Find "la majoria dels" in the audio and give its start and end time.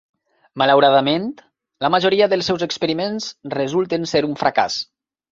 1.85-2.49